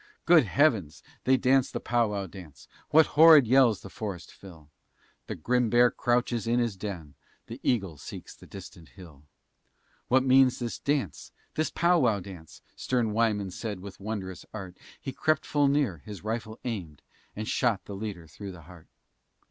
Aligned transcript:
Good 0.25 0.45
heavens! 0.45 1.03
they 1.25 1.37
dance 1.37 1.69
the 1.69 1.79
Powow 1.79 2.25
dance, 2.25 2.67
What 2.89 3.05
horrid 3.05 3.45
yells 3.45 3.81
the 3.81 3.89
forest 3.91 4.33
fill? 4.33 4.71
The 5.27 5.35
grim 5.35 5.69
bear 5.69 5.91
crouches 5.91 6.47
in 6.47 6.59
his 6.59 6.75
den, 6.75 7.13
The 7.45 7.59
eagle 7.61 7.99
seeks 7.99 8.35
the 8.35 8.47
distant 8.47 8.89
hill. 8.89 9.25
What 10.07 10.23
means 10.23 10.57
this 10.57 10.79
dance, 10.79 11.31
this 11.53 11.69
Powow 11.69 12.19
dance? 12.19 12.63
Stern 12.75 13.11
Wyman 13.13 13.51
said; 13.51 13.79
with 13.81 13.99
wonderous 13.99 14.43
art, 14.51 14.75
He 14.99 15.13
crept 15.13 15.45
full 15.45 15.67
near, 15.67 15.99
his 15.99 16.23
rifle 16.23 16.59
aimed, 16.63 17.03
And 17.35 17.47
shot 17.47 17.85
the 17.85 17.95
leader 17.95 18.25
through 18.25 18.53
the 18.53 18.61
heart. 18.61 18.87